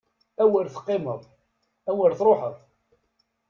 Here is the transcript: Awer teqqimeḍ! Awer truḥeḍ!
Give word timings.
Awer 0.43 0.65
teqqimeḍ! 0.73 1.21
Awer 1.89 2.11
truḥeḍ! 2.19 2.55